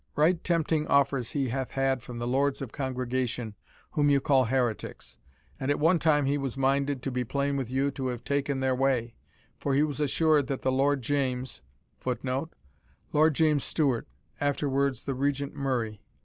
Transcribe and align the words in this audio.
Right 0.15 0.43
tempting 0.43 0.87
offers 0.87 1.33
he 1.33 1.49
hath 1.49 1.69
had 1.73 2.01
from 2.01 2.17
the 2.17 2.25
Lords 2.27 2.59
of 2.59 2.71
Congregation, 2.71 3.53
whom 3.91 4.09
you 4.09 4.19
call 4.19 4.45
heretics; 4.45 5.19
and 5.59 5.69
at 5.69 5.77
one 5.77 5.99
time 5.99 6.25
he 6.25 6.39
was 6.39 6.57
minded, 6.57 7.03
to 7.03 7.11
be 7.11 7.23
plain 7.23 7.55
with 7.55 7.69
you, 7.69 7.91
to 7.91 8.07
have 8.07 8.23
taken 8.23 8.61
their 8.61 8.73
way 8.73 9.13
for 9.59 9.75
he 9.75 9.83
was 9.83 9.99
assured 10.01 10.47
that 10.47 10.63
the 10.63 10.71
Lord 10.71 11.03
James 11.03 11.61
[Footnote: 11.99 12.51
Lord 13.13 13.35
James 13.35 13.63
Stewart, 13.63 14.07
afterwards 14.39 15.05
the 15.05 15.13
Regent 15.13 15.53
Murray. 15.53 16.01